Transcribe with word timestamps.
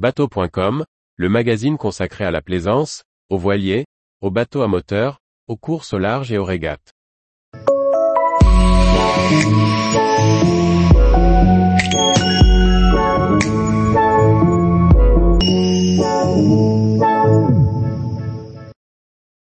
Bateau.com, 0.00 0.86
le 1.16 1.28
magazine 1.28 1.76
consacré 1.76 2.24
à 2.24 2.30
la 2.30 2.40
plaisance, 2.40 3.04
aux 3.28 3.36
voiliers, 3.36 3.84
aux 4.22 4.30
bateaux 4.30 4.62
à 4.62 4.66
moteur, 4.66 5.18
aux 5.46 5.58
courses 5.58 5.92
au 5.92 5.98
large 5.98 6.32
et 6.32 6.38
aux 6.38 6.44
régates. 6.46 6.94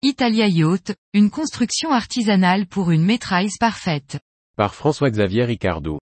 Italia 0.01 0.47
Yacht, 0.47 0.95
une 1.13 1.29
construction 1.29 1.91
artisanale 1.91 2.65
pour 2.65 2.91
une 2.91 3.03
maîtrise 3.03 3.57
parfaite. 3.59 4.19
Par 4.55 4.73
François-Xavier 4.73 5.43
Ricardou. 5.43 5.99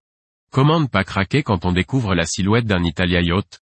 Comment 0.51 0.79
ne 0.79 0.85
pas 0.85 1.03
craquer 1.03 1.41
quand 1.41 1.65
on 1.65 1.71
découvre 1.71 2.13
la 2.13 2.27
silhouette 2.27 2.67
d'un 2.67 2.83
Italia 2.83 3.19
Yacht 3.19 3.62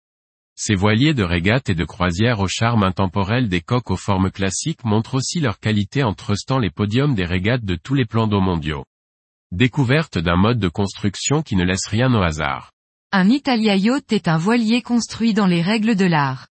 Ces 0.58 0.74
voiliers 0.74 1.12
de 1.12 1.22
régate 1.22 1.68
et 1.68 1.74
de 1.74 1.84
croisière 1.84 2.40
au 2.40 2.48
charme 2.48 2.82
intemporel 2.82 3.50
des 3.50 3.60
coques 3.60 3.90
aux 3.90 3.96
formes 3.96 4.30
classiques 4.30 4.84
montrent 4.84 5.14
aussi 5.14 5.38
leur 5.38 5.58
qualité 5.58 6.02
en 6.02 6.14
trustant 6.14 6.58
les 6.58 6.70
podiums 6.70 7.14
des 7.14 7.26
régates 7.26 7.64
de 7.64 7.74
tous 7.74 7.92
les 7.92 8.06
plans 8.06 8.26
d'eau 8.26 8.40
mondiaux. 8.40 8.86
Découverte 9.52 10.16
d'un 10.16 10.36
mode 10.36 10.58
de 10.58 10.68
construction 10.68 11.42
qui 11.42 11.56
ne 11.56 11.64
laisse 11.64 11.86
rien 11.86 12.12
au 12.14 12.22
hasard. 12.22 12.72
Un 13.12 13.28
Italia 13.28 13.76
Yacht 13.76 14.12
est 14.14 14.28
un 14.28 14.38
voilier 14.38 14.80
construit 14.80 15.34
dans 15.34 15.46
les 15.46 15.60
règles 15.60 15.94
de 15.94 16.06
l'art. 16.06 16.48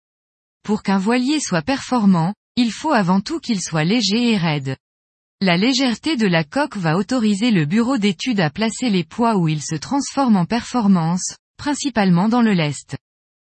Pour 0.63 0.83
qu'un 0.83 0.99
voilier 0.99 1.39
soit 1.39 1.63
performant, 1.63 2.35
il 2.55 2.71
faut 2.71 2.93
avant 2.93 3.21
tout 3.21 3.39
qu'il 3.39 3.59
soit 3.59 3.83
léger 3.83 4.31
et 4.33 4.37
raide. 4.37 4.77
La 5.41 5.57
légèreté 5.57 6.15
de 6.15 6.27
la 6.27 6.43
coque 6.43 6.77
va 6.77 6.95
autoriser 6.95 7.49
le 7.49 7.65
bureau 7.65 7.97
d'études 7.97 8.39
à 8.39 8.51
placer 8.51 8.91
les 8.91 9.03
poids 9.03 9.35
où 9.35 9.47
il 9.47 9.63
se 9.63 9.75
transforme 9.75 10.37
en 10.37 10.45
performance, 10.45 11.35
principalement 11.57 12.29
dans 12.29 12.41
le 12.41 12.53
lest. 12.53 12.97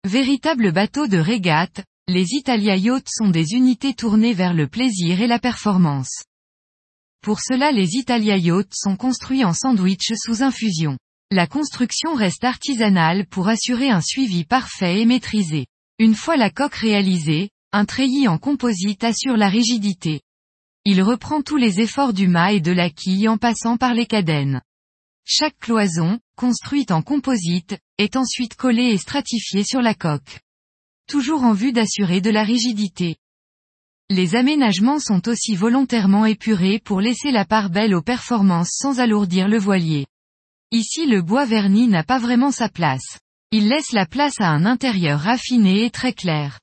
Véritables 0.05 0.71
bateaux 0.71 1.07
de 1.07 1.17
régate, 1.17 1.83
les 2.07 2.33
Italia 2.33 2.75
Yachts 2.75 3.07
sont 3.09 3.29
des 3.29 3.53
unités 3.53 3.95
tournées 3.95 4.35
vers 4.35 4.53
le 4.53 4.67
plaisir 4.67 5.19
et 5.19 5.25
la 5.25 5.39
performance. 5.39 6.25
Pour 7.23 7.39
cela 7.39 7.71
les 7.71 7.95
Italia 7.95 8.37
Yachts 8.37 8.75
sont 8.75 8.97
construits 8.97 9.43
en 9.43 9.53
sandwich 9.53 10.13
sous 10.15 10.43
infusion. 10.43 10.99
La 11.31 11.47
construction 11.47 12.13
reste 12.13 12.43
artisanale 12.43 13.25
pour 13.25 13.47
assurer 13.47 13.89
un 13.89 13.99
suivi 13.99 14.45
parfait 14.45 15.01
et 15.01 15.05
maîtrisé. 15.07 15.65
Une 15.97 16.13
fois 16.13 16.37
la 16.37 16.51
coque 16.51 16.75
réalisée, 16.75 17.49
un 17.71 17.85
treillis 17.85 18.27
en 18.27 18.37
composite 18.37 19.03
assure 19.03 19.37
la 19.37 19.49
rigidité. 19.49 20.21
Il 20.85 21.01
reprend 21.01 21.41
tous 21.41 21.57
les 21.57 21.81
efforts 21.81 22.13
du 22.13 22.27
mât 22.27 22.53
et 22.53 22.61
de 22.61 22.71
la 22.71 22.91
quille 22.91 23.27
en 23.27 23.39
passant 23.39 23.77
par 23.77 23.95
les 23.95 24.05
cadènes. 24.05 24.61
Chaque 25.25 25.57
cloison, 25.57 26.19
construite 26.37 26.91
en 26.91 27.01
composite, 27.01 27.79
est 27.97 28.15
ensuite 28.15 28.55
collée 28.55 28.91
et 28.91 28.97
stratifiée 28.97 29.63
sur 29.63 29.81
la 29.81 29.93
coque. 29.93 30.39
Toujours 31.07 31.43
en 31.43 31.53
vue 31.53 31.71
d'assurer 31.71 32.21
de 32.21 32.29
la 32.29 32.43
rigidité. 32.43 33.17
Les 34.09 34.35
aménagements 34.35 34.99
sont 34.99 35.27
aussi 35.27 35.55
volontairement 35.55 36.25
épurés 36.25 36.79
pour 36.79 37.01
laisser 37.01 37.31
la 37.31 37.45
part 37.45 37.69
belle 37.69 37.95
aux 37.95 38.01
performances 38.01 38.71
sans 38.71 38.99
alourdir 38.99 39.47
le 39.47 39.57
voilier. 39.57 40.05
Ici 40.71 41.05
le 41.05 41.21
bois 41.21 41.45
verni 41.45 41.87
n'a 41.87 42.03
pas 42.03 42.19
vraiment 42.19 42.51
sa 42.51 42.69
place. 42.69 43.19
Il 43.51 43.69
laisse 43.69 43.91
la 43.93 44.05
place 44.05 44.39
à 44.39 44.49
un 44.49 44.65
intérieur 44.65 45.19
raffiné 45.19 45.85
et 45.85 45.89
très 45.89 46.13
clair. 46.13 46.59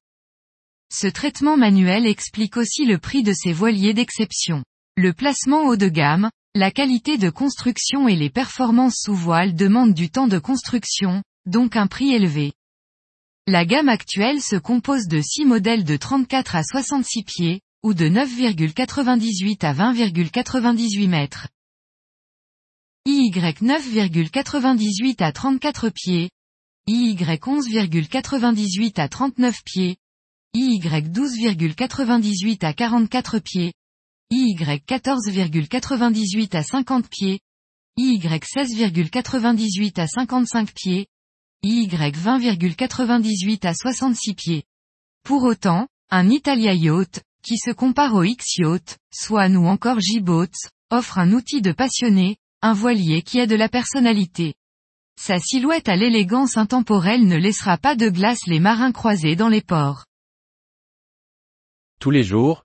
Ce 0.93 1.07
traitement 1.07 1.57
manuel 1.57 2.07
explique 2.07 2.57
aussi 2.57 2.85
le 2.85 2.99
prix 2.99 3.23
de 3.23 3.33
ces 3.33 3.53
voiliers 3.53 3.95
d'exception. 3.95 4.63
Le 4.97 5.13
placement 5.13 5.63
haut 5.63 5.77
de 5.77 5.89
gamme, 5.89 6.31
la 6.55 6.71
qualité 6.71 7.17
de 7.17 7.31
construction 7.31 8.09
et 8.09 8.17
les 8.17 8.29
performances 8.29 9.01
sous 9.05 9.15
voile 9.15 9.55
demandent 9.55 9.95
du 9.95 10.11
temps 10.11 10.29
de 10.29 10.39
construction, 10.39 11.23
donc 11.47 11.77
un 11.77 11.87
prix 11.87 12.13
élevé. 12.13 12.53
La 13.47 13.65
gamme 13.65 13.89
actuelle 13.89 14.43
se 14.43 14.57
compose 14.57 15.07
de 15.09 15.23
6 15.23 15.47
modèles 15.47 15.85
de 15.85 15.97
34 15.97 16.55
à 16.55 16.63
66 16.63 17.25
pieds, 17.25 17.61
ou 17.83 17.95
de 17.95 18.05
9,98 18.07 19.65
à 19.65 19.73
20,98 19.73 21.09
mètres. 21.09 21.49
IY 23.07 23.31
9,98 23.31 25.23
à 25.23 25.33
34 25.33 25.89
pieds, 25.89 26.29
IY 26.87 27.15
11,98 27.15 29.01
à 29.01 29.09
39 29.09 29.65
pieds, 29.65 29.97
IY 30.53 30.79
12,98 30.79 32.65
à 32.65 32.75
44 32.75 33.39
pieds, 33.39 33.73
IY 34.35 34.55
14,98 34.55 36.57
à 36.57 36.63
50 36.63 37.07
pieds, 37.11 37.41
IY 37.99 38.19
16,98 38.19 40.01
à 40.01 40.07
55 40.07 40.73
pieds, 40.73 41.07
IY 41.63 41.87
20,98 41.87 43.67
à 43.67 43.75
66 43.75 44.35
pieds. 44.35 44.65
Pour 45.23 45.43
autant, 45.43 45.87
un 46.09 46.31
Italia 46.31 46.73
Yacht, 46.73 47.23
qui 47.43 47.59
se 47.59 47.73
compare 47.73 48.15
au 48.15 48.23
X-Yacht, 48.23 48.97
Swan 49.13 49.55
ou 49.55 49.67
encore 49.67 50.01
J-Boats, 50.01 50.71
offre 50.91 51.19
un 51.19 51.33
outil 51.33 51.61
de 51.61 51.73
passionné, 51.73 52.39
un 52.63 52.73
voilier 52.73 53.21
qui 53.21 53.39
a 53.39 53.47
de 53.47 53.55
la 53.55 53.69
personnalité. 53.69 54.55
Sa 55.21 55.41
silhouette 55.41 55.91
à 55.91 55.97
l'élégance 55.97 56.57
intemporelle 56.57 57.27
ne 57.27 57.37
laissera 57.37 57.77
pas 57.77 57.97
de 57.97 58.09
glace 58.09 58.47
les 58.47 58.61
marins 58.61 58.93
croisés 58.93 59.37
dans 59.37 59.51
les 59.51 59.61
ports. 59.61 60.07
Tous 62.01 62.11
les 62.11 62.25
jours, 62.25 62.65